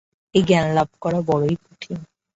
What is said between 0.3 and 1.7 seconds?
এই জ্ঞানলাভ করা বড়ই